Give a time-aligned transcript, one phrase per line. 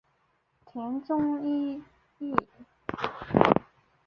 [0.65, 1.79] 田中义
[2.17, 2.33] 一。